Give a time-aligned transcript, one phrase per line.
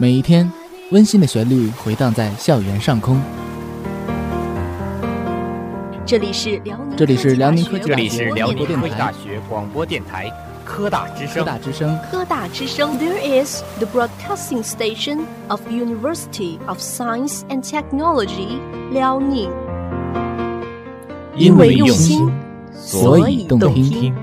[0.00, 0.50] 每一天，
[0.92, 3.20] 温馨的旋律回荡在校园上空。
[6.06, 10.32] 这里是辽宁，这里是辽宁科技这里是辽宁科技大大学广播电台
[10.64, 11.44] 科大之声科。
[11.44, 11.98] 大之声。
[12.10, 12.98] 科大之声。
[12.98, 18.58] There is the broadcasting station of University of Science and Technology,
[18.90, 19.50] 辽宁。
[21.36, 22.32] 因为用用心，
[22.74, 23.84] 所以动听。
[23.90, 24.14] 听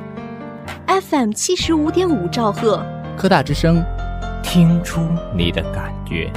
[0.87, 2.83] FM 七十五点五兆赫，
[3.15, 3.85] 科大之声，
[4.49, 5.01] 听出
[5.35, 6.31] 你的感觉。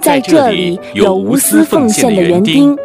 [0.00, 2.76] 在这里有无私奉献的园丁。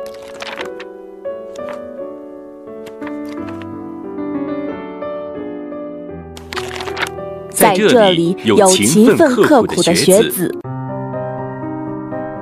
[7.52, 10.52] 在这里有勤奋刻苦的学子，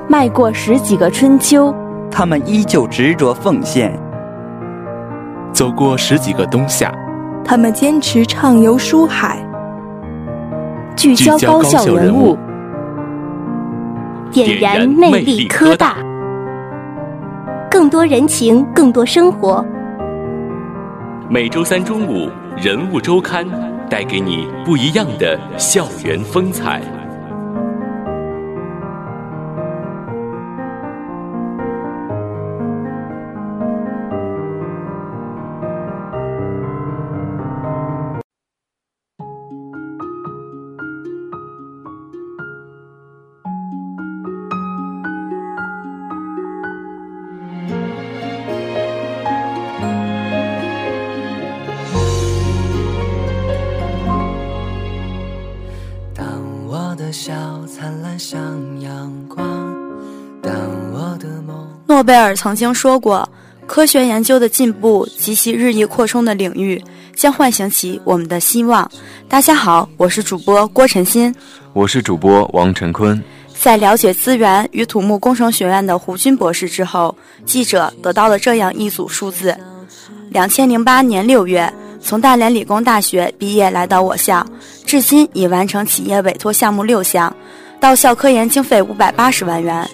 [0.08, 1.76] 迈过十几个春秋，
[2.18, 3.92] 他们依旧执着奉献，
[5.52, 6.90] 走过十几个冬夏，
[7.44, 9.46] 他们坚持畅游书海，
[10.96, 12.38] 聚焦高校人物，
[14.32, 15.98] 点燃魅力科大。
[17.70, 19.62] 更多人情，更多生活。
[21.30, 22.30] 每周三中午，
[22.66, 23.46] 《人物周刊》
[23.90, 26.82] 带给你不一样的校园风采。
[62.06, 63.28] 贝尔曾经说过，
[63.66, 66.82] 科学研究的进步及其日益扩充的领域，
[67.16, 68.90] 将唤醒起我们的希望。
[69.28, 71.34] 大家好，我是主播郭晨鑫。
[71.74, 73.22] 我是主播王晨坤。
[73.60, 79.58] 在了解资源与土木工程学院的胡军博士之后，记者得到了这样一组数字：
[80.30, 84.46] 两千零八年六月，从大连理工大学毕业来到我校，
[84.86, 87.36] 至今已完成企业委托项目六项，
[87.80, 89.90] 到校科研经费五百八十万元，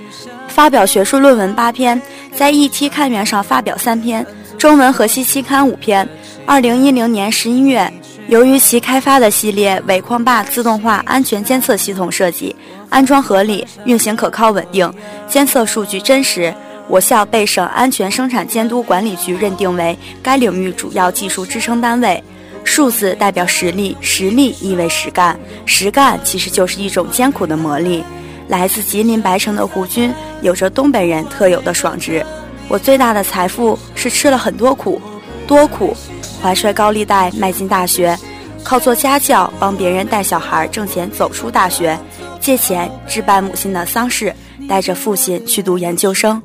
[0.51, 2.00] 发表学术论文八篇，
[2.35, 4.23] 在 ET 刊源上发表三篇，
[4.57, 6.07] 中文河西期刊五篇。
[6.45, 7.91] 二零一零年十一月，
[8.28, 12.53] 由于其开发的系列尾矿坝自动化安全监测系统设计
[12.90, 14.94] 安装合理、运行可靠稳定、
[15.28, 16.53] 监测数据真实，
[16.88, 22.22] 我校被省安全生产监督管理局认定为该领域主要技术支撑单位。
[22.63, 28.03] 数字代表实力，实力意味实干，实干其实就是一种艰苦的磨砺。
[28.47, 32.25] 来自吉林白城的胡军，有着东北人特有的爽直。
[32.68, 35.02] 我最大的财富是吃了很多苦，
[35.47, 35.96] 多苦，
[36.41, 38.18] 怀揣高利贷迈进大学，
[38.63, 41.97] 靠做家教帮别人带小孩挣钱走出大学，
[42.40, 44.34] 借钱置办母亲的丧事，
[44.68, 46.41] 带着父亲去读研究生。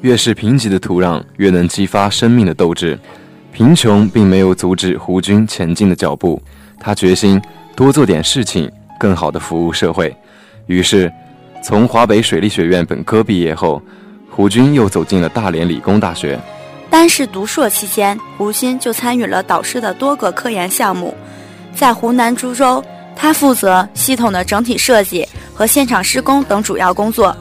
[0.00, 2.98] 越是贫瘠的土壤，越能激发生命的斗志。
[3.52, 6.42] 贫穷并没有阻止胡军前进的脚步，
[6.80, 7.40] 他决心
[7.76, 8.68] 多做点事情，
[8.98, 10.12] 更好地服务社会。
[10.66, 11.12] 于是，
[11.62, 13.80] 从华北水利学院本科毕业后，
[14.28, 16.38] 胡军又走进了大连理工大学。
[16.90, 21.14] 单是读硕期间，胡军就参与了导师的多个科研项目。
[21.74, 22.84] 在湖南株洲，
[23.14, 27.34] 他负责系统的整体设计和现场施工等主要工作。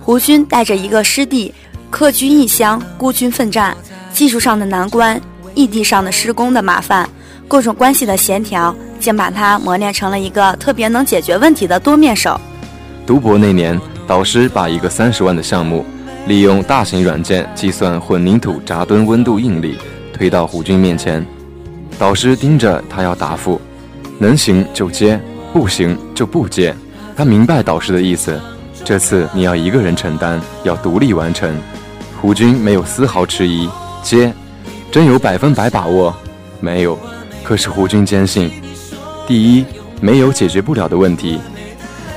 [0.00, 1.52] 胡军带着一个师弟，
[1.90, 3.76] 客居异乡，孤军奋战，
[4.10, 5.20] 技术上的难关，
[5.54, 7.08] 异地上的施工的麻烦，
[7.46, 12.40] 各种关系的协调，竟把他磨练成了一个特别能解决问题的多面手。
[13.06, 15.86] 读博那年，导师把一个三十万的项目，
[16.26, 19.78] 利用大型软件计算混凝土扎墩温度应力，
[20.12, 21.24] 推到胡军面前。
[21.96, 23.60] 导师盯着他要答复，
[24.18, 25.20] 能行就接，
[25.52, 26.74] 不行就不接。
[27.16, 28.40] 他明白导师的意思，
[28.84, 31.56] 这次你要一个人承担，要独立完成。
[32.20, 33.70] 胡军没有丝毫迟疑，
[34.02, 34.34] 接。
[34.90, 36.12] 真有百分百把握？
[36.58, 36.98] 没有。
[37.44, 38.50] 可是胡军坚信，
[39.28, 39.64] 第一，
[40.00, 41.38] 没有解决不了的问题；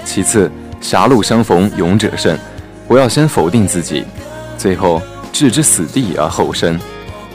[0.04, 0.50] 其次，
[0.82, 2.38] 狭路相逢勇者胜，
[2.88, 4.04] 不要先否定自己；
[4.58, 6.80] 最后，置之死地而后生。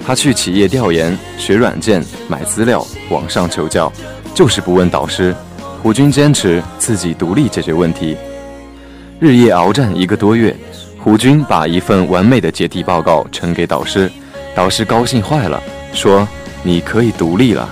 [0.06, 3.91] 他去企业调研、学软件、买资料、网上求教，
[4.35, 5.35] 就是不问导师。
[5.82, 8.17] 胡军坚持自己独立解决问题，
[9.20, 10.55] 日夜鏖战一个多月，
[10.99, 14.11] 胡军把一份完美的解题报告呈给导师，
[14.55, 15.62] 导师高兴坏了，
[15.93, 16.26] 说
[16.62, 17.69] ：“你可以独立了。”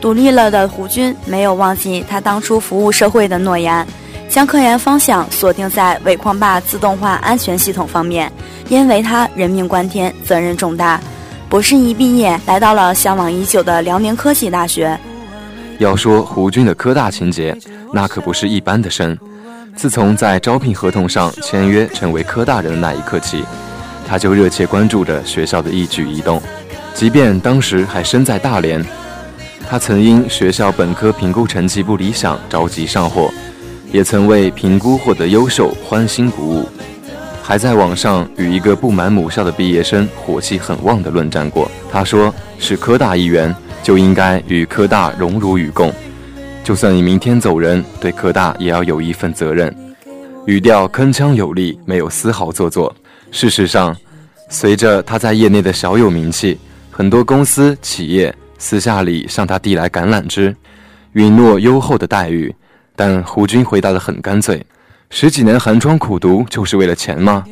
[0.00, 3.86] 独立了的胡军没有忘记他当初服务社会的诺言，
[4.28, 8.30] 将科研方向锁定在尾矿坝自动化安全系统方面，
[8.68, 11.00] 因为他人命关天，责任重大。
[11.48, 14.98] 博士一毕业，来到了向往已久的辽宁科技大学。
[15.78, 17.56] 要说胡军的科大情节，
[17.92, 19.18] 那可不是一般的深。
[19.74, 23.42] 自从在招聘合同上签约成为科大人的那一刻起，
[24.06, 26.42] 他就热切关注着学校的一举一动。
[26.94, 28.84] 即便当时还身在大连，
[29.70, 33.30] 他曾因学校本科评估成绩不理想着急上火，
[33.92, 36.68] 也曾为评估获得优秀欢欣鼓舞。
[37.42, 41.70] 还在网上与一个不满母校的毕业生火气很旺的论战过。
[41.90, 45.90] 他说：“是科大一员，就应该与科大荣辱与共。
[46.62, 49.74] 就算你明天走人，对科大也要有一份责任。”
[50.44, 52.94] 语调铿锵有力，没有丝毫做作。
[53.30, 53.96] 事实上，
[54.50, 56.58] 随着他在业内的小有名气，
[56.90, 60.54] 很多公司企业私下里向他递来橄榄枝，
[61.12, 62.54] 允诺优厚的待遇。
[62.98, 64.60] 但胡军回答得很干脆。
[65.08, 67.44] 十几年寒窗苦读就是为了钱吗？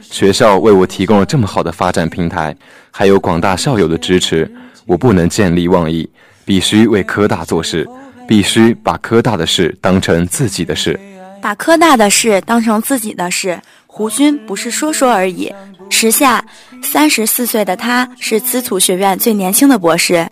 [0.00, 2.56] 学校为我提供了这么好的发展平台，
[2.90, 4.50] 还有广大校友的支持，
[4.86, 6.08] 我不能见利忘义，
[6.46, 7.86] 必须为科大做事，
[8.26, 10.98] 必须把科大的事当成自己的事，
[11.42, 13.60] 把科大的事当成自己的事。
[13.86, 15.52] 胡军不是说说而已，
[15.90, 16.42] 时下
[16.82, 20.26] 三十四岁的他是资土学院最年轻的博士。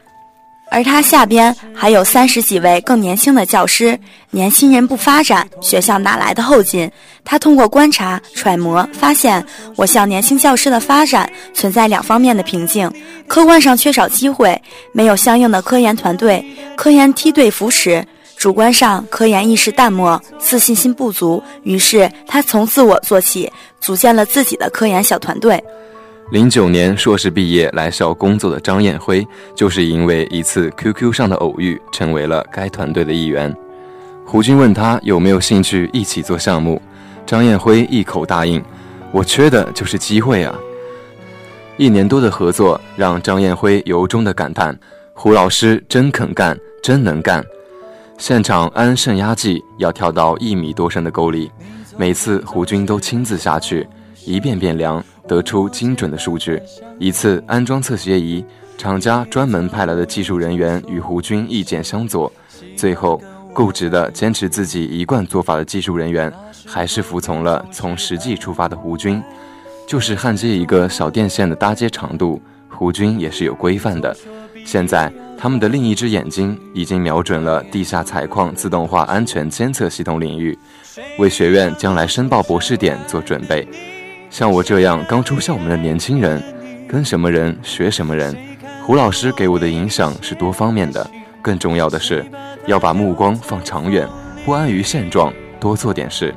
[0.72, 3.98] 而他下边还有三十几位更年轻的教师，
[4.30, 6.90] 年轻人不发展，学校哪来的后劲？
[7.22, 9.44] 他通过观察揣摩，发现
[9.76, 12.90] 我校年轻教师的发展存在两方面的瓶颈：
[13.28, 14.60] 客观上缺少机会，
[14.92, 16.42] 没有相应的科研团队、
[16.74, 18.02] 科研梯队扶持；
[18.38, 21.42] 主观上科研意识淡漠，自信心不足。
[21.64, 25.62] 于是他从自我做起，组建了自己的科研小团队。
[26.32, 29.22] 零九年硕士毕业来校工作的张艳辉，
[29.54, 33.54] 就是因为一次 QQ 上的偶遇，成为了该团队的一员。
[34.24, 36.80] 胡军问他有没有兴趣一起做项目，
[37.26, 38.64] 张艳辉一口答应。
[39.10, 40.58] 我缺的就是机会啊！
[41.76, 44.74] 一年多的合作，让张艳辉由衷的感叹：
[45.12, 47.44] 胡老师真肯干，真能干。
[48.16, 51.50] 现场安渗压计要跳到一米多深的沟里，
[51.98, 53.86] 每次胡军都亲自下去，
[54.24, 55.04] 一遍遍量。
[55.26, 56.60] 得出精准的数据。
[56.98, 58.44] 一次安装测协仪，
[58.76, 62.32] 厂家专门派来的技术人员与胡军意见相左，
[62.76, 63.20] 最后
[63.52, 66.32] 固执地坚持自己一贯做法的技术人员，
[66.66, 69.22] 还是服从了从实际出发的胡军。
[69.86, 74.16] 就是焊接一个小电线的搭接长度，胡军也是有规范的。
[74.64, 80.56] 现在他们的另一只眼睛已经瞄准了地下采矿自动化安全监测系统领域，
[81.18, 83.68] 为学院将来申报博士点做准备。
[84.32, 86.42] 像我这样刚出校门的年轻人，
[86.88, 88.34] 跟什么人学什么人。
[88.82, 91.06] 胡老师给我的影响是多方面的，
[91.42, 92.24] 更重要的是
[92.66, 94.08] 要把目光放长远，
[94.46, 95.30] 不安于现状，
[95.60, 96.34] 多做点事。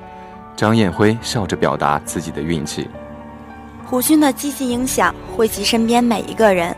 [0.58, 2.86] 张艳辉笑着表达自己的运气。
[3.86, 6.76] 胡军的积极影响惠及身边每一个人。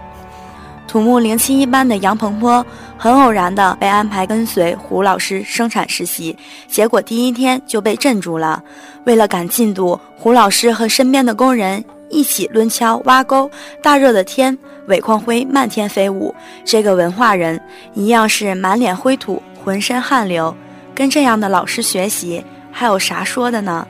[0.88, 2.66] 土木零七一班的杨鹏波
[2.98, 6.36] 很偶然的被安排跟随胡老师生产实习，
[6.68, 8.63] 结果第一天就被镇住了。
[9.04, 13.51] 为了赶进度，胡老师和身边的工人一起抡锹挖沟。
[13.84, 14.57] 大热的天，
[14.88, 16.34] 尾矿灰漫天飞舞。
[16.63, 17.62] 这个文化人
[17.94, 20.56] 一样是满脸灰土，浑身汗流。
[20.95, 23.86] 跟这样的老师学习，还有啥说的呢？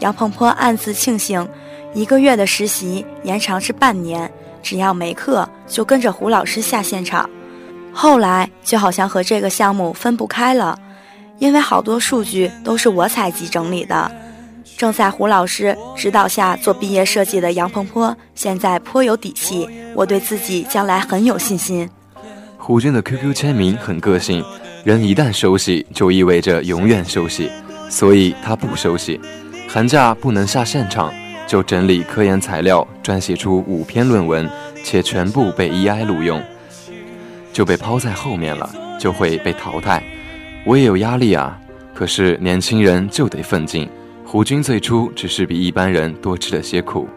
[0.00, 1.48] 杨鹏波暗自庆幸，
[1.94, 4.30] 一个月的实习延长至半年。
[4.62, 7.28] 只要没课，就跟着胡老师下现场。
[7.92, 10.78] 后来就好像和这个项目分不开了，
[11.38, 14.10] 因为好多数据都是我采集整理的。
[14.76, 19.68] 正在胡老师指导下做毕业设计的杨鹏坡，现在颇有底气。
[19.94, 21.88] 我对自己将来很有信心。
[22.56, 24.42] 胡军的 QQ 签名很个性，
[24.84, 27.50] 人一旦休息，就意味着永远休息，
[27.90, 29.20] 所以他不休息。
[29.68, 31.12] 寒假不能下现场。
[31.50, 34.48] 就整理科研材料，撰写出五篇论文，
[34.84, 36.40] 且全部被 EI 录用，
[37.52, 40.00] 就被抛在后面了，就会被淘汰。
[40.64, 41.60] 我也有压力啊，
[41.92, 43.88] 可是年轻人就得奋进。
[44.24, 47.08] 胡军最初只是比一般人多吃了些苦，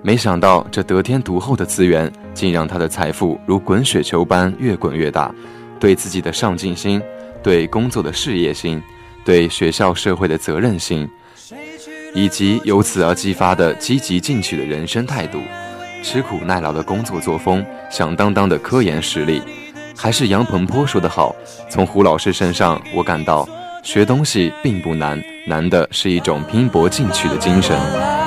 [0.00, 5.30] 没想到这得天独厚的资源，竟让他的财富如滚雪球般越滚越大。
[5.78, 7.02] 对自己的上进心，
[7.42, 8.82] 对工作的事业心，
[9.26, 11.06] 对学校社会的责任心。
[12.14, 15.40] 以及由此而激发的积极进取的人生态度，
[16.02, 19.42] 吃苦耐劳的工作作风，响当当的科研实力，
[19.96, 21.34] 还是杨鹏坡说的好：
[21.68, 23.48] 从胡老师身上，我感到
[23.82, 28.23] 学东西并不难，难的是一种拼搏进取的精神。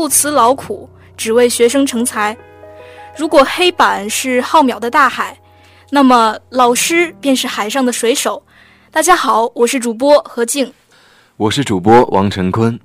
[0.00, 2.34] 不辞劳苦，只为学生成才。
[3.18, 5.38] 如果黑板是浩渺的大海，
[5.90, 8.42] 那么老师便是海上的水手。
[8.90, 10.72] 大家好，我是主播何静，
[11.36, 12.80] 我是主播王晨坤。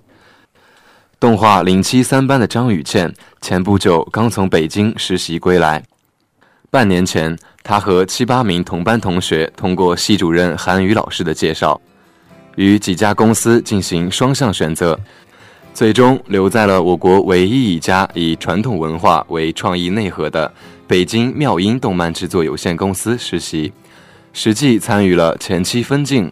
[1.17, 5.81] 动画零七三班的张雨倩前不久刚从北京实习归来。
[6.69, 11.79] 半年前，她和七八名同班同学通过系主任韩宇老师的介绍，
[12.57, 15.00] 与几家公司进行双向选择。
[15.75, 20.50] 最终留在了我国唯一一家以传统文化为创意内核的
[20.88, 23.74] 北京妙音动漫制作有限公司实习，
[24.32, 26.32] 实际参与了前期分镜、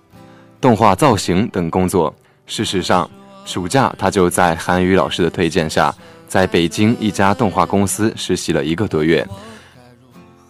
[0.61, 2.15] 动画造型等工作。
[2.47, 3.09] 事实上，
[3.43, 5.93] 暑假他就在韩语老师的推荐下，
[6.25, 9.27] 在北京一家动画公司实习了一个多月，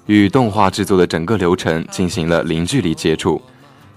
[0.05, 3.41] 与动画制作的整个流程进行了零距离接触，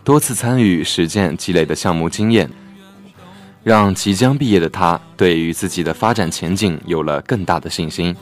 [0.02, 2.48] 多次参与实践积累的项目经验。
[3.66, 8.14] 让即将毕业的他对于自己的发展前景有了更大的信心。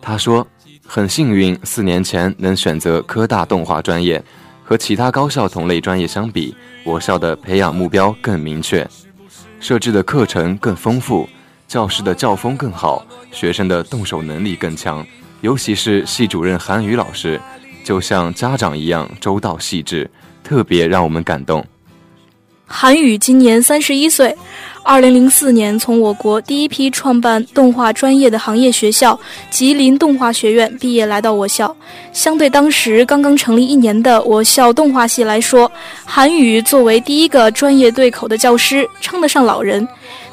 [0.00, 0.46] 他说
[0.88, 4.24] ：“很幸运，四年前能选择科大动画专业，
[4.64, 8.88] 和其他高校同类专业相比，我校的培养目标更明确，
[9.60, 11.28] 设置的课程更丰富，
[11.66, 15.06] 教师的教风更好，学生的动手能力更强。
[15.42, 17.38] 尤其是系主任韩宇老师，
[17.84, 20.10] 就像家长一样周到细致，
[20.42, 21.62] 特别让我们感动。”
[22.70, 24.36] 韩宇今年三十一岁。
[24.84, 29.18] 二零零四年，从我国第一批创办动画专业的行业学校
[29.50, 31.74] 吉林动画学院毕业，来到我校。
[32.12, 35.70] 相对当时刚刚成立一年的我校动画系来说，
[36.04, 39.86] 韩宇作为第一个专业对口的教师，称得上老人。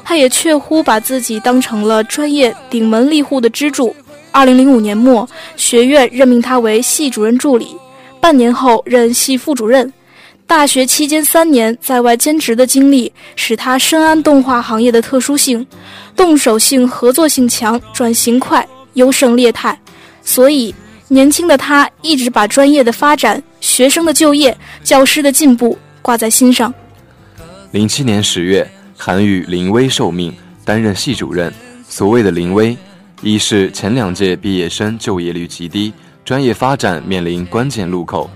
[0.04, 3.94] 他也确乎把自己当成了专业顶门立户的支柱。
[4.30, 7.76] 二零零五年末，学院任命他为系主任助理，
[8.20, 9.92] 半年后任系副主任。
[10.46, 15.66] 大学期间三年在外兼职的经历，使他深谙动画行业的特殊性，
[16.14, 19.76] 动手性、合作性强，转型快，优胜劣汰。
[20.22, 20.72] 所以，
[21.08, 26.72] 年轻的他一直把专业的发展、学生的就业、教师的进步挂在心上。
[27.72, 30.32] 零七年十月，韩宇临危受命，
[30.64, 31.52] 担任系主任。
[31.88, 32.76] 所谓的临危，
[33.20, 35.92] 一是前两届毕业生就业率极低，
[36.24, 38.30] 专业发展面临关键路口。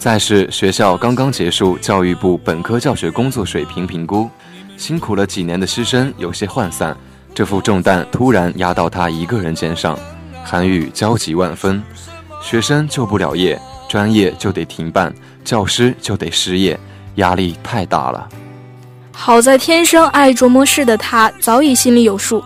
[0.00, 4.30] 再是学校刚刚结束教育部本科教学工作水平评估，
[4.78, 6.96] 辛苦了几年的师生有些涣散，
[7.34, 9.98] 这副重担突然压到他一个人肩上，
[10.42, 11.82] 韩宇焦急万分。
[12.42, 15.14] 学生就不了业，专业就得停办，
[15.44, 16.80] 教师就得失业，
[17.16, 18.26] 压力太大了。
[19.12, 22.42] 好在天生爱琢磨事的他早已心里有数，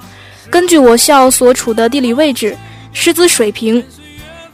[0.51, 2.57] 根据我校所处的地理位置、
[2.93, 3.81] 师资水平。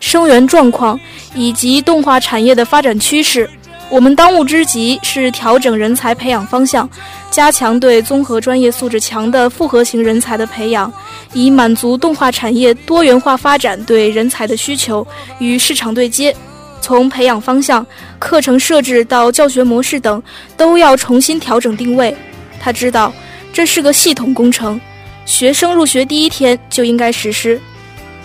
[0.00, 0.98] 生源状况
[1.34, 3.48] 以及动画产业的发展趋势，
[3.88, 6.88] 我们当务之急是调整人才培养方向，
[7.30, 10.92] 加强对综合专业素质强的复合型人才的培养，
[11.32, 15.06] 以满足动画产业多元化发展对人才的需求，
[15.38, 16.34] 与市场对接。
[16.80, 17.86] 从培养方向、
[18.18, 20.20] 课程设置到教学模式等，
[20.56, 22.16] 都要重新调整定位。
[22.58, 23.12] 他知道
[23.52, 24.80] 这是个系统工程，
[25.26, 27.60] 学生入学第一天就应该实施。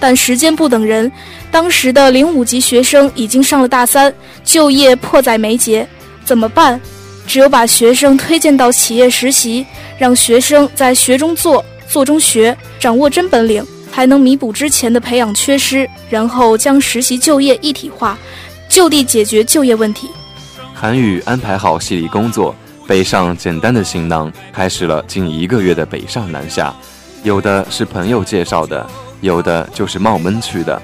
[0.06, 1.12] 但时间不等人，
[1.50, 5.88] 当时的零五级学生已经上了大三，就业迫在眉睫，
[6.24, 6.80] 怎么办？
[7.26, 9.66] 只有把学生推荐到企业实习，
[9.98, 18.16] 让学生在学中做，做中学，掌握真本领，才能弥补之前的培养缺失，然后将实习就业一体化，
[18.70, 20.08] 就地解决就业问题。
[20.72, 26.72] 韩宇安排好系里工作，背上简单的行囊，开始了近一个月的北上南下，
[27.24, 28.88] 有的是朋友介绍的。
[29.22, 30.82] 有的就是冒闷去的。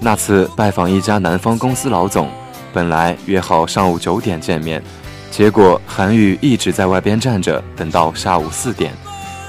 [0.00, 2.28] 那次拜访一家南方公司老总，
[2.72, 4.82] 本来约好上午九点见面，
[5.30, 8.92] 结果韩宇一直在外边站着，等到下午四点。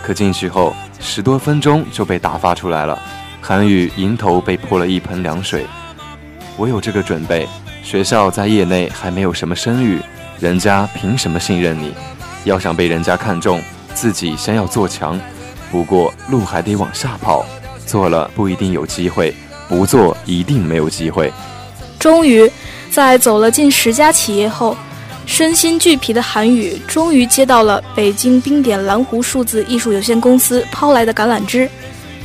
[0.04, 3.00] 可进去后十多分钟就被打发出来了，
[3.42, 5.66] 韩宇迎头被泼了一盆凉水。
[6.58, 7.48] 我有这个准备，
[7.82, 10.02] 学校在业内还没有什么声誉，
[10.40, 11.94] 人家凭什么信任你？
[12.44, 13.62] 要想被人家看中，
[13.94, 15.20] 自己先要做强。
[15.72, 17.46] 不过路还得往下跑。
[17.86, 19.34] 做了不一定有机会，
[19.68, 21.32] 不做一定没有机会。
[22.00, 22.50] 终于，
[22.90, 24.76] 在走了近十家企业后，
[25.26, 31.70] 身心俱疲的韩宇终于接到了北京冰点蓝湖数字艺术有限公司抛来的橄榄枝。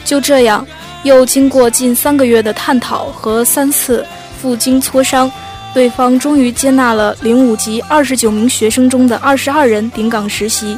[0.05, 0.67] 就这样，
[1.03, 4.07] 又经过近三个月的探讨和三次
[4.41, 5.31] 赴京磋商，
[5.75, 10.77] 对方终于接纳了零五级二十九名学生中的二十二人顶岗实习。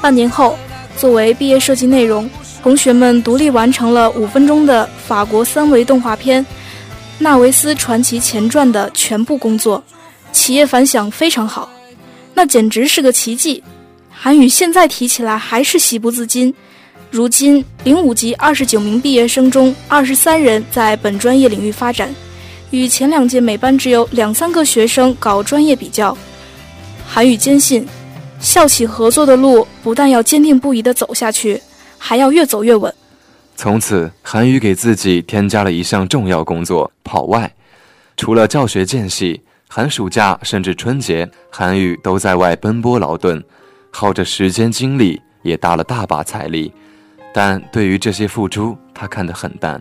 [0.00, 0.58] 半年后，
[0.96, 2.28] 作为毕业设计内容。
[2.62, 6.44] 同学们独立完成了五分钟的法国三维动画片
[7.18, 9.82] 《纳维斯传奇前传》的全部工作，
[10.30, 11.68] 企业反响非常好，
[12.32, 13.62] 那简直是个奇迹。
[14.10, 16.54] 韩宇现在提起来还是喜不自禁。
[17.10, 22.14] 如今，零五级二十九名毕业生中，二十三人在本专业领域发展，
[22.70, 26.16] 与前两届每班只有两三个学生搞专业比较。
[27.06, 27.86] 韩语坚信，
[28.40, 31.60] 校企合作的路不但要坚定不移地走下去，
[32.04, 32.92] 还要越走越稳。
[33.54, 37.48] 从此，韩语给自己添加了一项重要工作——跑外。
[38.16, 43.40] 除了教学间隙，寒暑假甚至春节，韩语都在外奔波劳顿，
[43.92, 46.72] 耗着时间精力，也搭了大把财力。
[47.32, 49.80] 但对于这些付出，他看得很淡，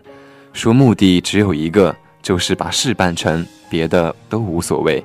[0.54, 5.04] 说目的只有一个，就是把事办成，别的都无所谓。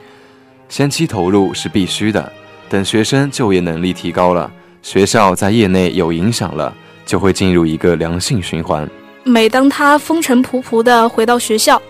[0.69, 2.31] 先期投入是必须的，
[2.69, 8.89] 等学生就业能力提高了，学校在业内有影响了，就会进入一个良性循环。
[9.23, 11.81] 每当他风尘仆仆地回到学校，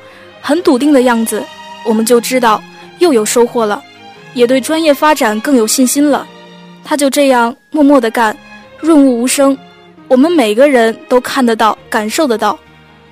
[0.40, 1.42] 很笃定的样子，
[1.84, 2.62] 我们就知道
[3.00, 3.82] 又有收获了，
[4.34, 6.26] 也对专业发展更有信心了。
[6.84, 8.36] 他就这样默默地干，
[8.80, 9.56] 润物无声。
[10.08, 12.56] 我们每个人都看得到、感受得到，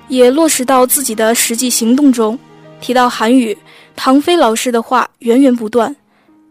[0.07, 2.39] 也落实到自己的实际行动中。
[2.79, 3.57] 提到韩语，
[3.95, 5.93] 唐飞老师的话源源不断，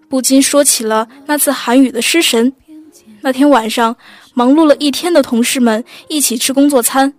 [0.09, 2.53] 不禁说起了那次韩语的失神。
[3.23, 3.97] 那天晚上，
[4.35, 7.13] 忙碌了一天的同事们一起吃工作餐，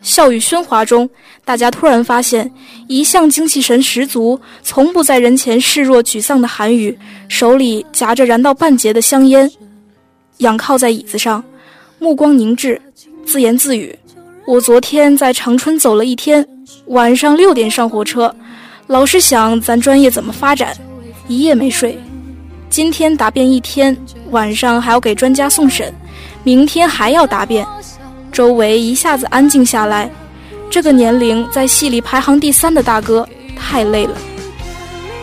[0.00, 1.08] 笑语喧哗中，
[1.44, 2.50] 大家突然发现，
[2.88, 9.50] 一向精气神十足、从不在人前示弱沮丧的韩语，手里夹着燃到半截的香烟，
[10.38, 11.44] 仰靠在椅子上。
[11.98, 12.80] 目光凝滞，
[13.24, 13.96] 自言自语
[14.46, 16.46] ：“我昨天在长春走了一天，
[16.86, 18.34] 晚上六点上火车。
[18.86, 20.76] 老是想咱专业怎么发展，
[21.28, 21.98] 一夜没睡。
[22.68, 23.96] 今天答辩一天，
[24.30, 25.94] 晚上还要给专家送审，
[26.44, 27.66] 明天还要答辩。
[28.30, 30.08] 周围一下子安静下来。
[30.70, 34.16] 这个年龄在系里排行第三的大哥太累了。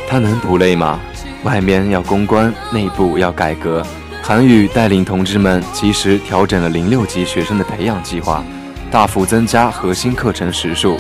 [0.08, 1.00] 他能不累吗？
[1.44, 3.86] 外面要公关，内部要改革。”
[4.24, 8.44] 韩宇带领同志们及时调整了零六级学生的培养计划，
[8.92, 10.98] 大幅增加核心课程时数。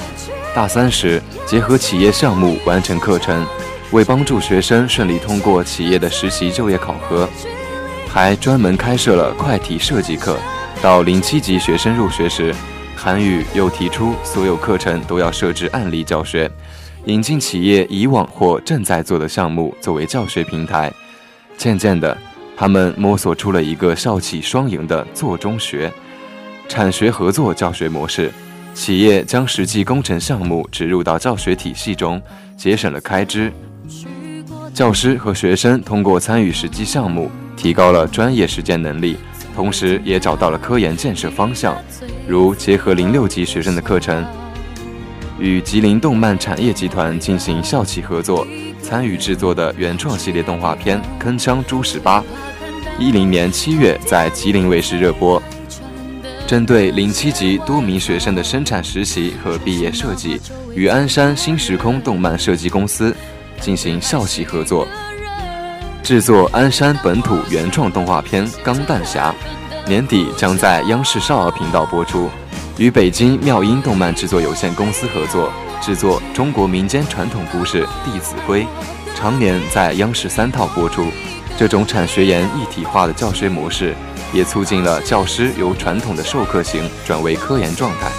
[0.56, 3.46] 大三时，结合企业项目完成课程，
[3.91, 7.30] 为帮助学生顺利通过企业的实习就业考核，
[8.13, 10.38] 还专门开设了快题设计课。
[10.82, 12.54] 到零七级学生入学时，
[12.93, 16.52] 韩语又提出所有课程都要设置案例教学，
[17.06, 20.91] 引进企业以往或正在做的项目作为教学平台。
[21.58, 22.17] 渐渐的。
[22.58, 25.91] 他们摸索出了一个校企双赢的做中学、
[26.69, 28.32] 产学合作教学模式，
[28.76, 32.21] 企业将实际工程项目植入到教学体系中，
[32.56, 33.50] 节省了开支；
[34.76, 39.15] 教师和学生通过参与实际项目，提高了专业实践能力，
[39.56, 41.78] 同时也找到了科研建设方向，
[42.28, 44.26] 如结合零六级学生的课程，
[45.38, 48.47] 与吉林动漫产业集团进行校企合作，
[48.82, 52.19] 参与制作的原创系列动画片《铿锵猪十八》。
[52.97, 55.39] 一零年七月，在吉林卫视热播。
[56.47, 60.41] 针对零七级多名学生的生产实习和毕业设计，
[60.74, 63.15] 与鞍山新时空动漫设计公司
[63.60, 64.88] 进行校企合作，
[66.04, 69.34] 制作鞍山本土原创动画片《钢弹侠》，
[69.88, 72.30] 年底将在央视少儿频道播出。
[72.78, 78.64] 与北京妙音动漫制作有限公司合作，制作中国民间传统故事《弟子规》，
[79.16, 81.06] 常年在央视三套播出。
[81.56, 83.94] 这种产学研一体化的教学模式，
[84.34, 88.10] 也促进了教师由传统的授课型转为科研状态。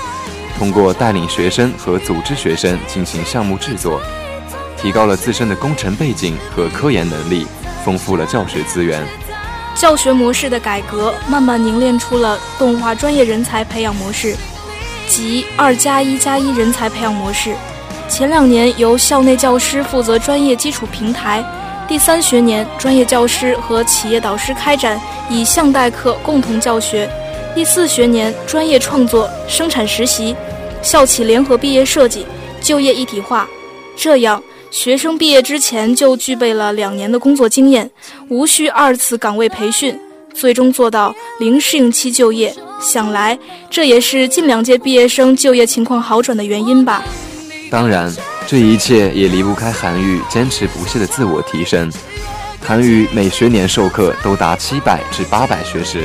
[0.56, 4.00] 通过带领学生和组织学生进行项目制作，
[4.78, 7.44] 提高了自身的工程背景和科研能力，
[7.84, 9.04] 丰富了教学资源。
[9.74, 14.36] 教学模式的改革，慢慢凝练出了动画专业人才培养模式，
[15.08, 17.54] 即二加一加一人才培养模式。
[18.08, 21.42] 前两年由校内教师负责专业基础平台。
[21.88, 27.06] 第三学年，专业教师和企业导师开展以项代课共同教学；
[27.54, 30.36] 第四学年，专业创作、生产实习、
[30.82, 32.26] 校企联合毕业设计、
[32.60, 33.48] 就业一体化。
[33.96, 37.88] 这样，学生毕业之前就具备了两年的工作经验，
[38.30, 39.94] 无需二次岗位培训，
[40.32, 42.52] 最终做到零适应期就业。
[42.80, 47.04] 想来，这也是近两届毕业生就业情况好转的原因吧。
[47.70, 48.12] 当然。
[48.44, 51.88] 这一切也离不开韩愈坚持不懈的自我提升。
[52.60, 56.04] 韩愈每学年授课都达七百至八百学时，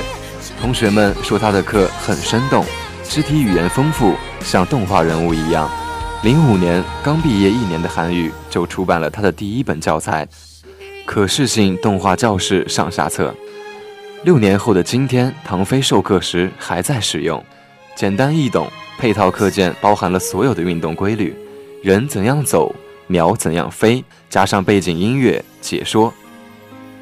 [0.62, 2.64] 同学们说他的课很生动，
[3.04, 4.14] 肢体语言丰富，
[4.46, 5.68] 像动画人物一样。
[6.22, 10.26] 零五年刚毕业一年的韩愈就出版了他的第一本教材
[11.06, 13.30] 《可视性动画教室上下册》。
[14.24, 17.46] 六年后的今天，唐飞授课时还在使用，
[17.96, 18.68] 简单易懂，
[18.98, 21.36] 配套课件包含了所有的运动规律。
[21.84, 26.12] 人怎样走，鸟怎样飞，加上背景音乐解说，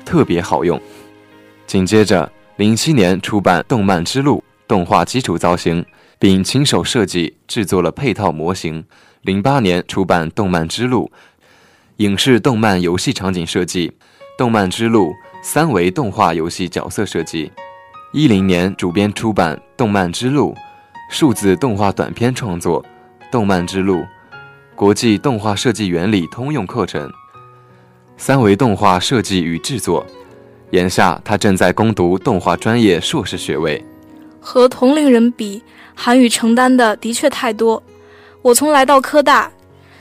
[0.03, 0.77] 特别好用。
[1.65, 5.85] 紧接着，零七年出版《动漫之路》，动画基础造型，
[6.19, 8.83] 并亲手设计制作了配套模型。
[9.21, 11.09] 零八年出版《动漫之路》，
[11.97, 13.87] 影视、动漫、游戏场景设计，
[14.37, 17.49] 《动漫之路》三维动画游戏角色设计。
[18.11, 20.53] 一零年主编出版《动漫之路》，
[21.09, 22.83] 数字动画短片创作，
[23.31, 23.99] 《动漫之路》
[24.75, 27.09] 国际动画设计原理通用课程，
[28.17, 30.05] 三维动画设计与制作。
[30.71, 33.81] 眼下，他正在攻读动画专业硕士学位。
[34.41, 35.63] 和同龄人比，
[35.95, 37.81] 韩宇承担的的确太多。
[38.41, 39.49] 我从来到科大，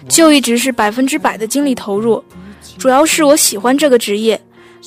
[0.08, 2.22] 就一直是百分之百的精力投入，
[2.78, 4.40] 主要是我喜欢这个职业。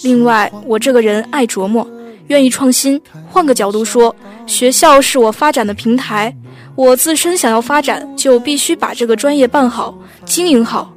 [0.03, 1.88] 另外，我这个人爱琢磨，
[2.27, 3.01] 愿意创新。
[3.27, 6.34] 换个角度说，学校是我发展的平台，
[6.75, 10.93] 我自身想要发展，就必须把这个专业办好、经营好。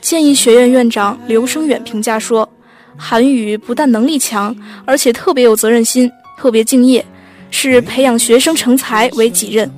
[0.00, 2.48] 建议学院院长刘生远评价说。
[2.94, 4.54] 韩语不但能力强，
[4.84, 6.08] 而且特别有责任心，
[6.38, 7.04] 特别敬业，
[7.50, 9.68] 是培养学生成才为己任。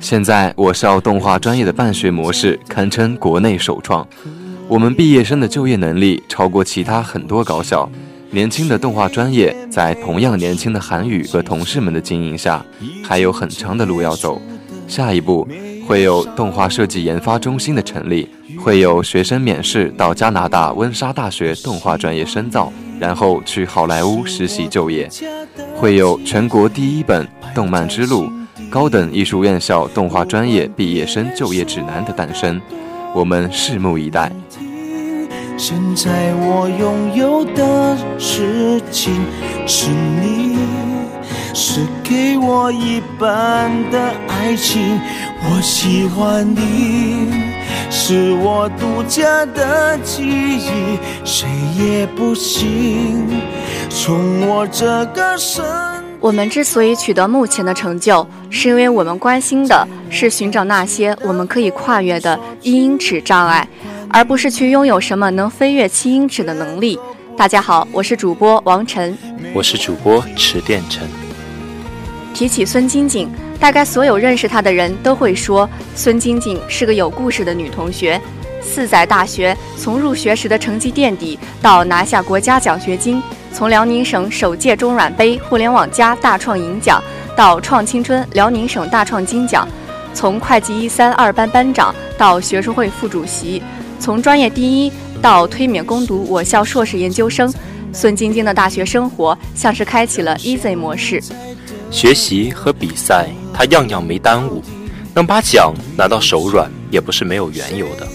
[0.00, 4.06] 现在我校动画专业的办学模式堪称国内首创，
[4.68, 7.88] 我们毕业生的就业能力超过其他很多高校。
[8.30, 12.64] 年轻的动画专业在同样年轻的韩语和同事们的经营下，
[13.02, 14.40] 还有很长的路要走。
[14.86, 15.46] 下一步。
[15.86, 22.70] 会有动画设计研发中心的成立，会有学生免试到加拿大温莎大学动画专业深造，
[23.00, 25.08] 然后去好莱坞实习就业，
[25.76, 27.24] 会有全国第一本
[27.54, 28.24] 《动漫之路》
[28.70, 32.60] 高等艺术院校动画专业毕业生就业指南的诞生，
[33.14, 34.32] 我们拭目以待。
[35.56, 39.14] 现在我拥有的事情
[39.66, 40.58] 是你。
[41.54, 45.00] 是给我一半的爱情，
[45.42, 47.32] 我喜欢你，
[47.90, 53.26] 是我独家的记忆，谁也不行
[53.90, 55.64] 从我这个身。
[56.28, 63.66] 我们之所以取得目前的成就，是因为我们关心的是寻找那些我们可以跨越的一英尺障碍，
[64.10, 67.00] 而不是去拥有什么能飞跃七英尺的能力。
[67.34, 69.16] 大家好，我是主播王晨，
[69.54, 71.08] 我是主播池殿晨。
[72.34, 78.20] 提起孙晶晶，大概所有认识她的人都会说，孙晶晶是个有故事的女同学。
[78.60, 83.18] 四载大学，从入学时的成绩垫底，到拿下国家奖学金；
[83.52, 87.02] 从辽宁省首届中软杯互联网加大创银奖，
[87.36, 89.66] 到创青春辽宁省大创金奖；
[90.14, 93.60] 从会计一三二班班长到学生会副主席；
[93.98, 97.52] 从专业第一到推免攻读我校硕士研究生，
[97.92, 101.20] 孙晶晶的大学生活像是开启了 Easy 模式。
[101.90, 104.62] 学习和比赛，他样样没耽误，
[105.14, 108.06] 能把奖拿到手软也不是没有缘由的。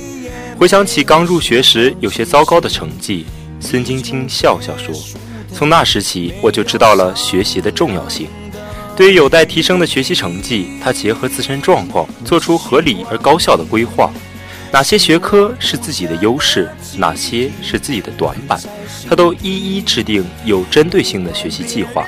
[0.58, 3.26] 回想起刚入学时有些糟糕的成绩，
[3.64, 4.94] 孙晶晶笑笑说
[5.54, 8.28] ：“从那时起，我就知道了学习的重要性。
[8.96, 14.12] 对于有待提升的学习成绩，他结合自身状况，做出合理而高效的规划。
[14.72, 18.60] 哪些学科是自己的优势，哪些是自己的短板，
[19.08, 22.06] 他都一一制定有针对性的学习计划。”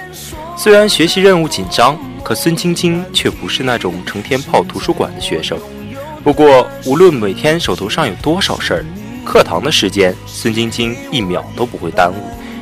[0.58, 5.58] 虽然学习任务紧张，可孙晶晶却不是那种成天泡图书馆的学生。
[6.24, 8.86] 不过，无论每天手头上有多少事儿，
[9.26, 12.16] 课堂的时间孙晶晶一秒都不会耽误。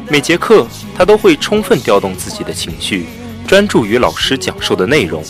[0.09, 0.65] 每节课，
[0.97, 3.05] 她都会充分调动自己的情绪，
[3.45, 5.23] 专注于老师讲授的内容，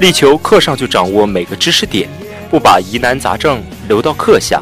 [0.00, 2.08] 力求课上就掌握每个知识点，
[2.50, 4.60] 不把疑难杂症留到课下。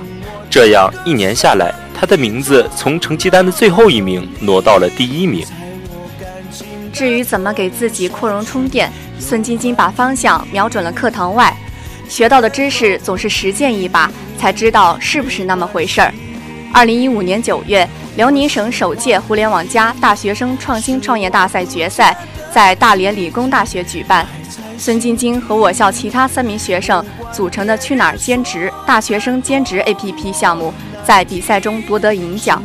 [0.51, 5.45] 这样一年下来，她的名字从成绩单的最后一名挪到了第一名。
[6.93, 11.57] 至于怎么给自己扩容充电，孙晶晶把方向瞄准了课堂外。
[12.09, 16.13] 学到的知识总是实践一把，才知道是不是那么回事儿。
[16.73, 22.17] 二零一五年九月，辽宁省首届互联网加大学生创新创业大赛决赛
[22.53, 24.27] 在大连理工大学举办。
[24.79, 30.73] 孙晶晶和我校其他三名学生组成的“去哪儿兼职”大学生兼职 APP 项目，
[31.05, 32.63] 在比赛中夺得银奖。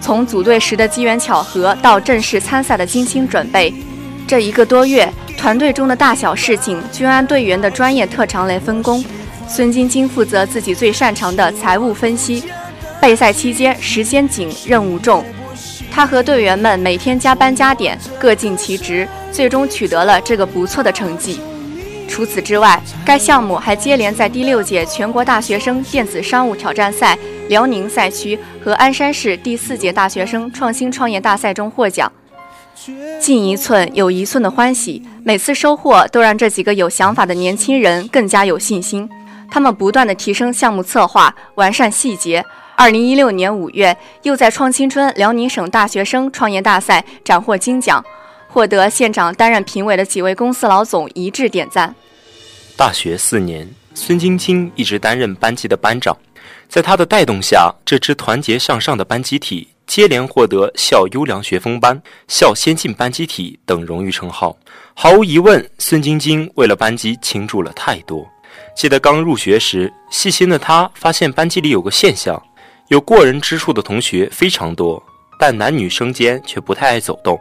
[0.00, 3.72] 从组队时的机缘巧合到正式参赛的精心准备，
[4.26, 5.10] 这一个多月，
[5.44, 9.04] 团队中的大小事情均按队员的专业特长来分工。
[9.46, 12.44] 孙晶晶负责自己最擅长的财务分析。
[12.98, 15.22] 备赛期间时间紧，任务重，
[15.92, 21.38] 他和队员们每天加班加点，各尽其职，最终取得了这个不错的成绩。
[22.08, 27.18] 除此之外，该项目还接连在第六届全国大学生电子商务挑战赛
[27.50, 32.10] 辽宁赛区和鞍山市第四届大学生创新创业大赛中获奖。
[33.20, 39.08] 进一寸有一寸的欢喜，每次收获都让这几个有想法的年轻人更加有信心。
[39.50, 42.44] 他们不断地提升项目策划，完善细节。
[42.76, 48.04] 二零一六年五月，又在创青春辽宁省大学生创业大赛斩获金奖。
[48.48, 51.92] 获得县长担任评委的几位公司老总一致点赞。
[52.76, 56.16] 大学四年，孙晶晶一直担任班级的班长，
[56.68, 64.56] 在他的带动下，这支团结向上的班集体接连获得校优良学风班、校先进班集体等荣誉称号。
[64.94, 68.26] 毫无疑问，孙晶晶为了班级倾注了太多。
[68.76, 72.40] 记得刚入学时，细心的她发现班级里有个现象：
[72.88, 75.02] 有过人之处的同学非常多，
[75.38, 77.38] 但男女生间却不太爱走动。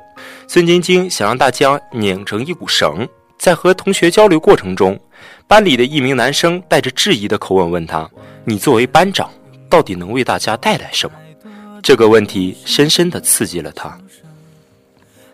[0.48, 5.00] 孙晶晶想让大家拧成一股绳，在和同学交流过程中，
[5.48, 8.10] 班里的一名男生带着质疑的口吻问他
[8.44, 9.32] ：“你作为班长，
[9.70, 11.16] 到底能为大家带来什么？”
[11.84, 13.96] 这个问题深深地刺激了他。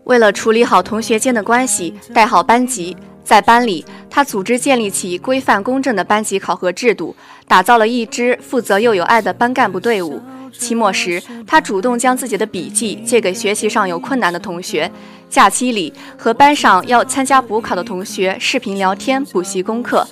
[0.06, 2.98] 为了处理好同学间的关系，带好班级。
[3.24, 7.16] 在班里，他组织建立起规范公正的班级考核制度，
[7.48, 10.20] 打造了一支负责又有爱的班干部队伍。
[10.52, 14.90] 期末时，他主动将自己的笔记借给学习上有困难的同学；
[15.30, 20.08] 假期里，和班上要参加补考的同学视频聊天、补习功课。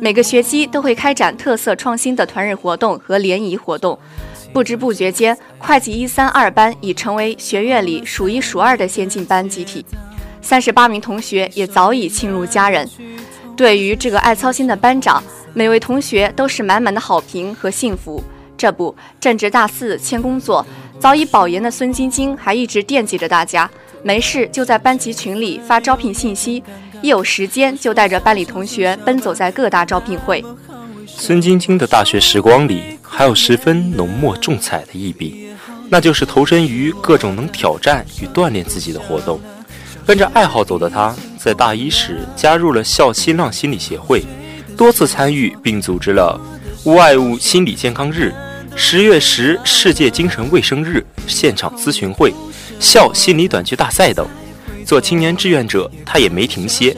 [0.00, 3.96] 每个学期都会开展特色创新的团日活动和联谊活动。
[4.56, 9.84] 不知不觉间，会计一三二班已成为学院里数一数二的先进班集体。
[10.40, 12.88] 三十八名同学也早已亲如家人。
[13.54, 18.24] 对于这个爱操心的班长，每位同学都是满满的好评和幸福。
[18.56, 20.66] 这不，正值大四签工作，
[20.98, 23.70] 早已保研的孙晶晶还一直惦记着大家，
[24.02, 26.64] 没事就在班级群里发招聘信息，
[27.02, 30.42] 一有时间就带着班里同学奔走在各大招聘会。
[31.18, 35.48] 孙晶晶的大学时光里，还有十分浓墨重彩的一笔，
[35.88, 39.40] 那就是投身于各种能挑战与锻炼自己的活动。
[40.06, 44.22] 跟着爱好走的他，在大一时加入了校新浪心理协会，
[44.76, 46.38] 多次参与并组织了
[46.84, 48.32] 无爱物心理健康日、
[48.76, 52.32] 十月十世界精神卫生日现场咨询会、
[52.78, 54.28] 校心理短剧大赛等。
[54.84, 56.96] 做青年志愿者，他也没停歇。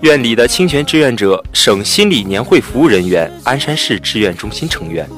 [0.00, 5.08] 院里的清泉志愿者、省心理年会服务人员、鞍山市志愿中心成员。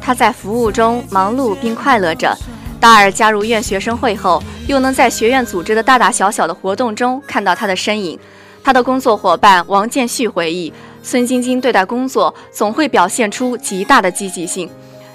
[0.00, 2.36] 他在服务中忙碌并快乐着。
[2.80, 8.18] 大二加入院学生会后，又能在学院组织的大大小小的活动中看到他的身影。
[8.64, 14.68] 他的工作伙伴王建旭回忆，孙晶晶对待工作总会表现出极大的积极性。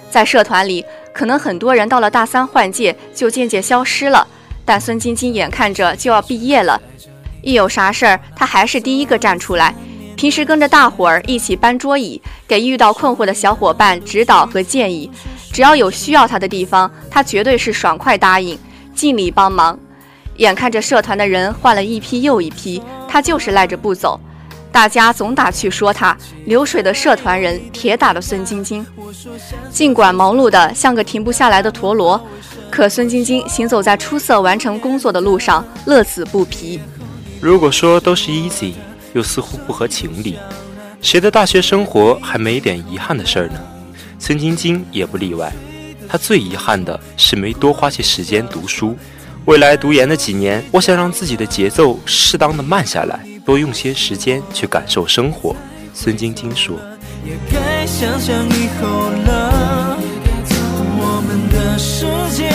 [0.10, 4.26] 在社团里，可能很多人到了大三换届就渐渐消失了，
[4.64, 6.82] 但孙晶晶眼看着就要毕业了，
[7.42, 9.74] 一有啥事儿，他还是第一个站出来。
[10.16, 15.10] 平时跟着大伙儿一起搬桌椅，给遇到困惑的小伙伴指导和建议。
[15.52, 18.60] 只要有需要他的地方，他绝对是爽快答应，
[18.94, 19.80] 尽力帮忙。
[20.36, 24.20] 眼看着社团的人换了一批又一批，他就是赖着不走。
[24.72, 28.86] 大家总打趣说他流水的社团人，铁打的孙晶晶。
[29.72, 32.22] 尽管忙碌的像个停不下来的陀螺，
[32.70, 36.80] 可孙晶晶行走在出色完成工作的路上，乐此不疲。
[37.42, 38.74] 如果说都是 easy，
[39.14, 40.38] 又似乎不合情理。
[41.02, 43.60] 谁的大学生活还没点遗憾的事儿呢？
[44.20, 45.52] 孙晶晶也不例外，
[46.10, 48.98] 她最遗憾的是没多花些时间读书。
[49.46, 55.56] 未来读研的几年，我想让自己的节奏适当的慢下来，多用些时间去感受生活。
[55.94, 56.78] 孙晶晶说。
[57.26, 58.88] 也该想想以后
[59.26, 59.98] 了，
[61.02, 62.50] 我们的世界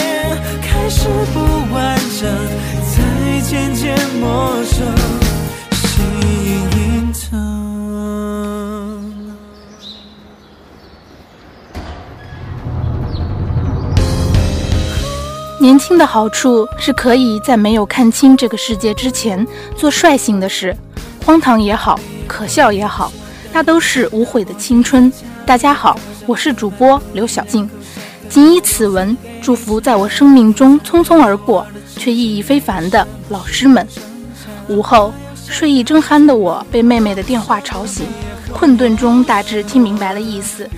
[0.61, 1.39] 开始不
[1.73, 2.27] 完整，
[3.47, 4.83] 渐渐陌生。
[5.71, 6.03] 心
[6.71, 7.39] 隐藏
[15.61, 19.45] 年轻的好处是可以在没有看清这个世界之前
[19.77, 20.75] 做率性的事，
[21.23, 23.13] 荒唐也好，可笑也好，
[23.53, 25.11] 那都是无悔的青春。
[25.45, 27.69] 大家好，我是主播刘小静，
[28.27, 31.63] 仅以此文祝福在我生命中匆匆而过
[31.97, 33.87] 却意义非凡的老师们。
[34.67, 38.05] 午后睡意正酣的我被妹妹的电话吵醒，
[38.53, 40.69] 困顿中大致听明白了意思。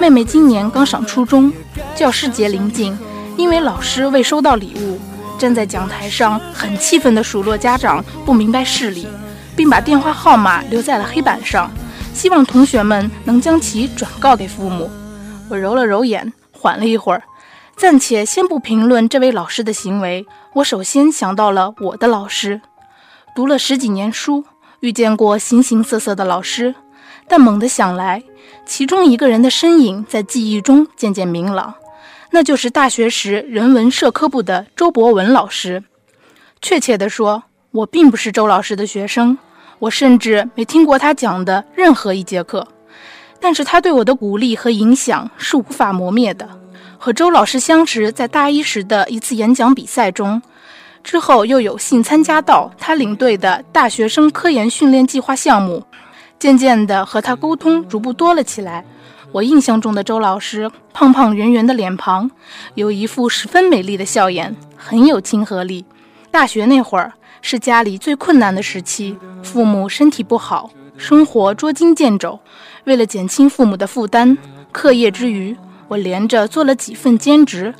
[0.00, 1.52] 妹妹今年刚上初中，
[1.94, 2.96] 教师节临近。
[3.36, 4.96] 因为老师未收到礼物，
[5.36, 9.08] 站在讲台上很气愤地数落家长不明白事理，
[9.56, 11.68] 并把电话号码留在了黑板上，
[12.14, 14.88] 希望同学们能将其转告给父母。
[15.48, 17.20] 我揉了揉眼，缓了一会儿，
[17.76, 20.26] 暂且先不评论这位老师的行为。
[20.54, 22.60] 我首先想到了我的老师，
[23.34, 24.44] 读了十几年书，
[24.80, 26.74] 遇见过形形色色的老师，
[27.26, 28.22] 但猛地想来，
[28.64, 31.74] 其中一个人的身影在记忆中渐渐明朗。
[32.30, 35.82] 那就是大学时人文社科部的周博文老师。
[36.62, 39.36] 确切地说，我并不是周老师的学生，
[39.80, 42.66] 我甚至没听过他讲的任何一节课。
[43.40, 46.48] 但是他对我的鼓励和影响是无法磨灭的。
[47.04, 50.40] 和周老师相识在大一时的一次演讲比赛中，
[51.02, 55.84] 之后又有幸参加到他领队的大学生科研训练计划项目，
[56.38, 58.82] 渐渐的和他沟通逐步多了起来。
[59.32, 62.30] 我印象中的周老师，胖胖圆圆的脸庞，
[62.74, 65.84] 有一副十分美丽的笑颜，很有亲和力。
[66.30, 67.12] 大学那会儿
[67.42, 72.40] 是家里最困难的时期，父母身体不好，生活捉襟见肘。
[72.84, 74.38] 为了减轻父母的负担，
[74.72, 75.54] 课业之余，
[75.88, 77.74] 我连着做了几份兼职。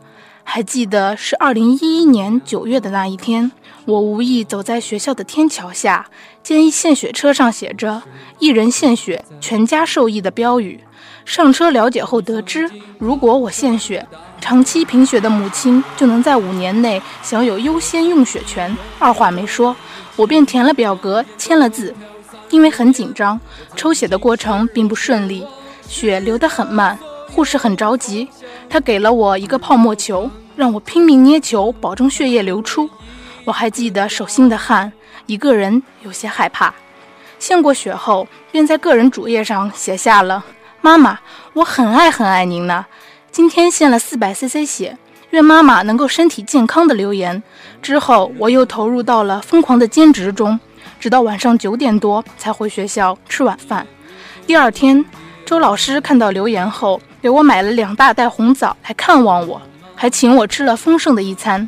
[0.47, 3.51] 还记得是二零一一年九月的那一天，
[3.87, 6.07] 我无意走在学校的天桥下，
[6.43, 8.03] 见一献血车上写着
[8.39, 10.81] “一人献血，全家受益”的标语。
[11.25, 14.07] 上车了解后得知，如果我献血，
[14.39, 18.77] 长期贫血的母亲就能在五年内享有优先用血权。
[18.99, 19.75] 二话没说，
[20.15, 21.95] 我便填了表格，签了字。
[22.51, 23.41] 因为很紧张，
[23.75, 25.47] 抽血的过程并不顺利，
[25.89, 26.99] 血流得很慢，
[27.31, 28.29] 护士很着急。
[28.69, 32.89] 他给了我一个泡沫球，让我拼命捏球，保证血液流出。
[33.45, 34.93] 我还记得手心的汗，
[35.27, 36.75] 一个人有些害怕。
[37.39, 40.45] 献过血后，便在个人主页上写下了
[40.81, 41.19] “妈妈，
[41.53, 42.87] 我很爱很爱您呢。
[43.31, 44.97] 今天献了四百 CC 血，
[45.31, 47.43] 愿妈妈能够身体健康”的留言。
[47.83, 50.59] 之后，我又投入到了疯狂的兼职中，
[50.99, 53.87] 直到晚上九点多才回学校吃晚饭。
[54.47, 55.05] 第二天，
[55.45, 57.01] 周老师看到留言后。
[57.25, 59.59] 给我买了两大袋红枣来看望我，
[59.95, 61.67] 还请我吃了丰盛的一餐。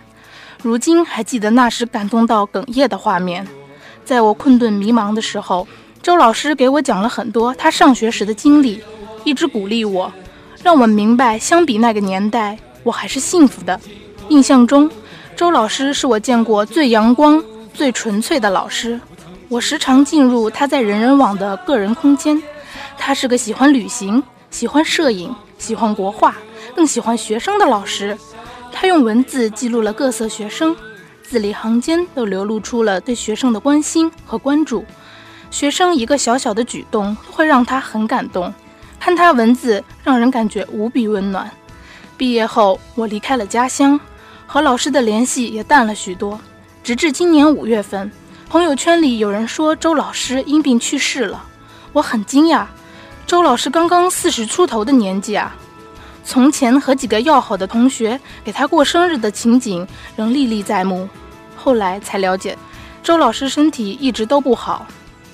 [0.63, 3.49] 如今还记得那时感动到哽咽的画面。
[4.05, 5.67] 在我困顿迷茫的时候，
[6.03, 8.83] 周老师给我讲了很多他上学时的经历，
[9.25, 10.13] 一直鼓励我，
[10.63, 13.81] 让我明白相比那个年代，我还是幸福的。
[14.29, 14.91] 印象中，
[15.35, 17.43] 周老师是我见过最阳光、
[17.73, 19.01] 最纯粹的老师。
[19.49, 22.43] 我时常进入他在人人网的个人空间。
[22.99, 25.35] 他是个喜欢旅行、喜欢摄影。
[25.59, 26.37] 喜欢国画，
[26.75, 28.17] 更喜欢学生的老师。
[28.73, 30.77] 他用文字记录了各色学生，
[31.23, 34.85] 字里行间都流露出了对学生的关心和关注。
[35.51, 38.53] 学生一个小小的举动都会让他很感动，
[39.01, 41.51] 看他文字让人感觉无比温暖。
[42.17, 43.99] 毕业后，我离开了家乡，
[44.47, 46.39] 和老师的联系也淡了许多。
[46.83, 48.11] 直至今年五月份，
[48.49, 51.45] 朋友圈里有人说周老师因病去世了，
[51.93, 52.67] 我很惊讶。
[53.27, 55.53] 周老师刚刚四十出头的年纪啊，
[56.23, 59.85] 从前和几个要好的同学给他过生日的情景
[60.15, 61.09] 仍历历在目。
[61.57, 62.57] 后来才了解，
[63.03, 64.87] 周老师身体一直都不好，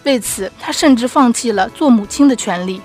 [0.05, 2.81] 为此他甚至放弃了做母亲的权利。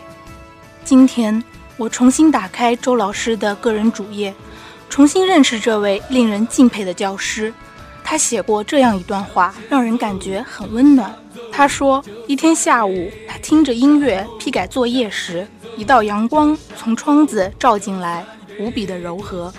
[0.83, 1.41] 今天
[1.77, 4.35] 我重新打开周老师的个人主页，
[4.89, 7.53] 重新认识这位令人敬佩的教师。
[8.09, 11.13] 他写过这样一段话，让人感觉很温暖。
[11.51, 18.25] 他说：“一天下午，他听着音乐批改作业时，一道阳光从窗子照进来，
[18.61, 19.53] 无比的柔和。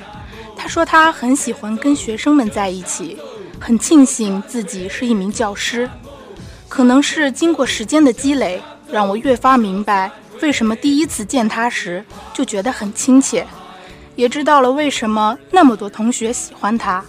[0.56, 3.18] 他说他很喜欢跟学生们在一起，
[3.60, 5.86] 很庆幸自己是一名教师。
[6.70, 13.46] 可能是经过时间的积累，让我越发明白为什么第一次见他时就觉得很亲切，
[14.16, 17.04] 也知道了为什么那么多同学喜欢他，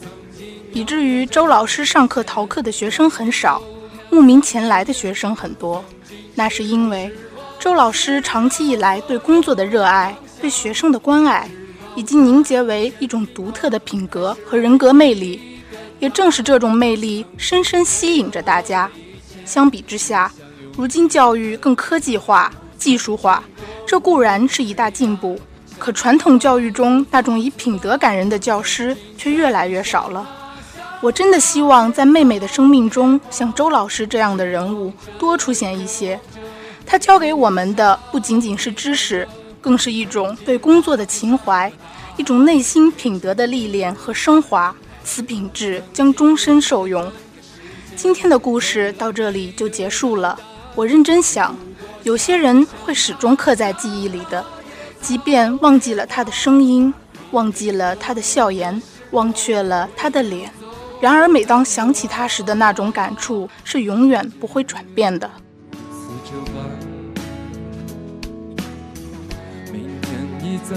[0.71, 3.61] 以至于周老师上课逃课的学生很少。”
[4.11, 5.85] 慕名前来的学生很多，
[6.33, 7.11] 那是因为
[7.59, 11.47] 周老师长期以来对工作的热爱、对学生的关爱，
[11.95, 15.39] 已经凝结为一种独特的品格和人格魅力。
[15.99, 18.89] 也正是这种魅力，深深吸引着大家。
[19.45, 20.31] 相比之下，
[20.75, 23.43] 如今教育更科技化、技术化，
[23.85, 25.39] 这固然是一大进步，
[25.77, 30.27] 可传统教育中那种以品德感人的教师却越来越少了。
[31.01, 36.19] 我真的希望在妹妹的生命中，像周老师这样的人物多出现一些。
[36.85, 39.25] 他教给我们的不仅仅是知识，
[39.61, 41.71] 更是一种对工作的情怀，
[42.17, 44.75] 一种内心品德的历练和升华。
[45.01, 47.09] 此品质将终身受用。
[47.95, 50.37] 今天的故事到这里就结束了。
[50.75, 51.55] 我认真想，
[52.03, 54.45] 有些人会始终刻在记忆里的，
[55.01, 56.93] 即便忘记了他的声音，
[57.31, 58.79] 忘记了他的笑颜，
[59.11, 60.51] 忘却了他的脸。
[61.01, 65.31] 然而，每当想起他时的那种感触，是永远不会转变的。
[69.71, 70.75] 明天你在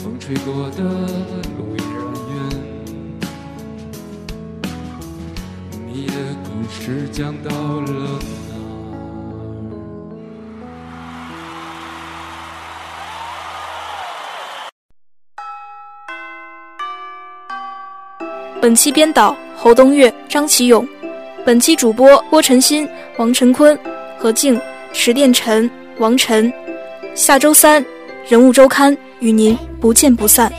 [0.00, 0.82] 风吹过的
[1.56, 2.02] 路依然
[2.34, 2.36] 远。
[5.86, 8.18] 你的故事讲到了。
[18.62, 20.86] 本期编导侯东岳、张启勇，
[21.44, 23.76] 本期主播郭晨昕、王晨坤、
[24.16, 24.58] 何静、
[24.92, 26.50] 石殿辰、王晨。
[27.12, 27.84] 下周三，
[28.28, 30.52] 人物周刊与您不见不散。